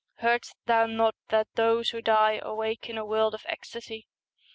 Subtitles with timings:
[0.19, 4.07] Heardst thou not that those who die Awake in a world of ecstasy?